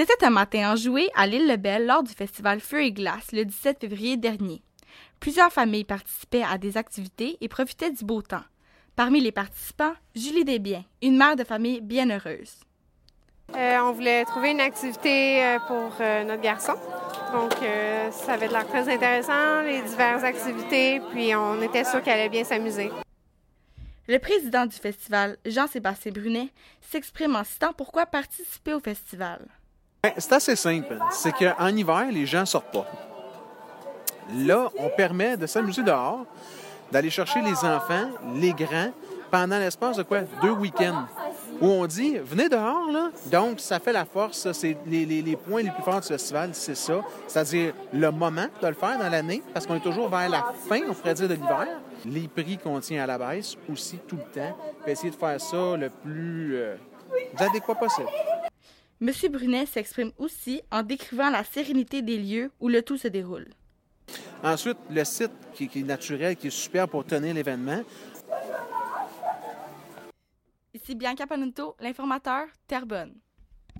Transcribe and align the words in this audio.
C'était 0.00 0.24
un 0.24 0.30
matin 0.30 0.74
enjoué 0.74 1.10
à 1.16 1.26
l'île 1.26 1.48
Lebel 1.48 1.84
lors 1.84 2.04
du 2.04 2.12
festival 2.12 2.60
Feu 2.60 2.84
et 2.84 2.92
Glace 2.92 3.32
le 3.32 3.44
17 3.44 3.80
février 3.80 4.16
dernier. 4.16 4.62
Plusieurs 5.18 5.52
familles 5.52 5.82
participaient 5.82 6.44
à 6.44 6.56
des 6.56 6.76
activités 6.76 7.36
et 7.40 7.48
profitaient 7.48 7.90
du 7.90 8.04
beau 8.04 8.22
temps. 8.22 8.44
Parmi 8.94 9.20
les 9.20 9.32
participants, 9.32 9.94
Julie 10.14 10.44
Desbiens, 10.44 10.84
une 11.02 11.16
mère 11.16 11.34
de 11.34 11.42
famille 11.42 11.80
bien 11.80 12.08
heureuse. 12.10 12.60
Euh, 13.56 13.78
on 13.80 13.90
voulait 13.90 14.24
trouver 14.24 14.52
une 14.52 14.60
activité 14.60 15.44
euh, 15.44 15.58
pour 15.66 15.90
euh, 16.00 16.22
notre 16.22 16.42
garçon. 16.42 16.74
Donc, 17.32 17.54
ça 18.12 18.34
avait 18.34 18.46
l'air 18.46 18.68
très 18.68 18.88
intéressant, 18.88 19.62
les 19.62 19.82
diverses 19.82 20.22
activités, 20.22 21.00
puis 21.10 21.34
on 21.34 21.60
était 21.60 21.82
sûr 21.82 22.04
qu'elle 22.04 22.20
allait 22.20 22.28
bien 22.28 22.44
s'amuser. 22.44 22.92
Le 24.06 24.18
président 24.20 24.64
du 24.64 24.76
festival, 24.76 25.38
Jean-Sébastien 25.44 26.12
Brunet, 26.12 26.50
s'exprime 26.80 27.34
en 27.34 27.42
citant 27.42 27.72
pourquoi 27.72 28.06
participer 28.06 28.74
au 28.74 28.80
festival? 28.80 29.44
Ben, 30.02 30.12
c'est 30.16 30.32
assez 30.32 30.56
simple. 30.56 30.96
C'est 31.10 31.32
qu'en 31.32 31.68
hiver, 31.68 32.06
les 32.12 32.24
gens 32.24 32.40
ne 32.40 32.44
sortent 32.44 32.72
pas. 32.72 32.86
Là, 34.32 34.68
on 34.78 34.88
permet 34.90 35.36
de 35.36 35.46
s'amuser 35.46 35.82
dehors, 35.82 36.24
d'aller 36.92 37.10
chercher 37.10 37.40
les 37.42 37.64
enfants, 37.64 38.08
les 38.36 38.52
grands, 38.52 38.92
pendant 39.30 39.58
l'espace 39.58 39.96
de 39.96 40.04
quoi? 40.04 40.20
Deux 40.40 40.52
week-ends. 40.52 41.06
Où 41.60 41.66
on 41.66 41.86
dit, 41.86 42.16
venez 42.18 42.48
dehors, 42.48 42.92
là. 42.92 43.10
Donc, 43.26 43.58
ça 43.58 43.80
fait 43.80 43.92
la 43.92 44.04
force. 44.04 44.52
C'est 44.52 44.76
les, 44.86 45.36
points 45.36 45.62
les 45.62 45.70
plus 45.70 45.82
forts 45.82 46.00
du 46.00 46.06
festival, 46.06 46.50
c'est 46.52 46.76
ça. 46.76 47.00
C'est-à-dire 47.26 47.74
le 47.92 48.10
moment 48.12 48.46
de 48.62 48.68
le 48.68 48.74
faire 48.74 48.98
dans 48.98 49.08
l'année, 49.08 49.42
parce 49.52 49.66
qu'on 49.66 49.74
est 49.74 49.80
toujours 49.80 50.08
vers 50.08 50.28
la 50.28 50.52
fin, 50.68 50.80
on 50.88 50.94
pourrait 50.94 51.14
dire, 51.14 51.28
de 51.28 51.34
l'hiver. 51.34 51.66
Les 52.06 52.28
prix 52.28 52.56
qu'on 52.56 52.78
tient 52.78 53.02
à 53.02 53.06
la 53.06 53.18
baisse 53.18 53.56
aussi 53.70 53.98
tout 54.06 54.16
le 54.16 54.40
temps. 54.40 54.56
Puis 54.84 54.92
essayer 54.92 55.10
de 55.10 55.16
faire 55.16 55.40
ça 55.40 55.76
le 55.76 55.90
plus 55.90 56.56
euh, 56.56 56.76
adéquat 57.38 57.74
possible. 57.74 58.08
M. 59.00 59.12
Brunet 59.30 59.66
s'exprime 59.66 60.10
aussi 60.18 60.60
en 60.72 60.82
décrivant 60.82 61.30
la 61.30 61.44
sérénité 61.44 62.02
des 62.02 62.18
lieux 62.18 62.50
où 62.58 62.68
le 62.68 62.82
tout 62.82 62.96
se 62.96 63.06
déroule. 63.06 63.46
Ensuite, 64.42 64.78
le 64.90 65.04
site 65.04 65.30
qui, 65.54 65.70
est 65.72 65.82
naturel, 65.82 66.36
qui 66.36 66.48
est 66.48 66.50
super 66.50 66.88
pour 66.88 67.04
tenir 67.04 67.34
l'événement. 67.34 67.82
Ici 70.74 70.94
Bianca 70.94 71.26
Panunto, 71.26 71.76
l'informateur 71.80 72.46
Terrebonne. 72.66 73.14